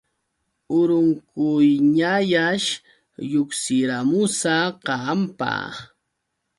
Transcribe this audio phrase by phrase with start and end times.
[0.77, 2.67] Urunquyhiñallash
[3.31, 5.51] lluqsiramusa kahanpa.